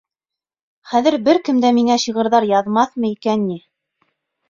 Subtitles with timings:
[0.93, 3.63] Хәҙер бер кем дә миңә шиғырҙар яҙмаҫмы икән ни?